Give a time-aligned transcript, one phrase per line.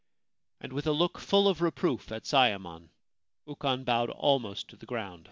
[0.59, 2.89] And, with a look full of reproof at Sayemon,
[3.45, 5.19] Ukon bowed almost to the ground.